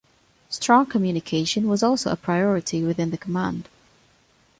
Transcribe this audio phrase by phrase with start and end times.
[0.49, 3.69] Strong communication was also a priority within the command.